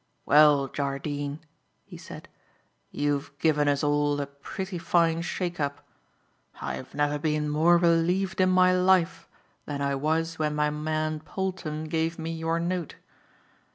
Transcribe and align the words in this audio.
"Well, 0.25 0.67
Jardine," 0.67 1.41
he 1.85 1.95
said, 1.95 2.27
"you've 2.89 3.37
given 3.37 3.67
us 3.67 3.83
all 3.83 4.19
a 4.19 4.25
pretty 4.25 4.79
fine 4.79 5.21
shake 5.21 5.59
up. 5.59 5.85
I 6.59 6.73
have 6.73 6.95
never 6.95 7.19
been 7.19 7.47
more 7.47 7.77
relieved 7.77 8.41
in 8.41 8.49
my 8.49 8.73
life 8.73 9.27
than 9.67 9.79
I 9.79 9.93
was 9.93 10.39
when 10.39 10.55
my 10.55 10.71
man 10.71 11.19
Polton 11.19 11.83
gave 11.83 12.17
me 12.17 12.31
your 12.31 12.59
note. 12.59 12.95